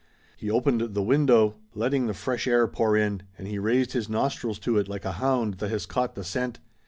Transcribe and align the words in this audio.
He 0.35 0.49
opened 0.49 0.95
the 0.95 1.03
window, 1.03 1.57
letting 1.75 2.07
the 2.07 2.15
fresh 2.15 2.47
air 2.47 2.65
pour 2.67 2.97
in, 2.97 3.21
and 3.37 3.47
he 3.47 3.59
raised 3.59 3.93
his 3.93 4.09
nostrils 4.09 4.57
to 4.57 4.79
it 4.79 4.87
like 4.87 5.05
a 5.05 5.11
hound 5.21 5.59
that 5.59 5.69
has 5.69 5.85
caught 5.85 6.15
the 6.15 6.23
scent. 6.23 6.57